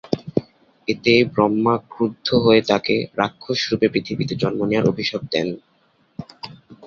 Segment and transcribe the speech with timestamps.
[0.87, 5.47] এতে ব্রহ্মা ক্রুদ্ধ হয়ে তাকে রাক্ষস রূপে পৃথিবীতে জন্ম নেয়ার অভিশাপ দেন।